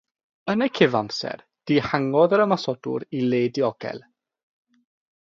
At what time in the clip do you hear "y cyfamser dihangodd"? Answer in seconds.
0.65-2.35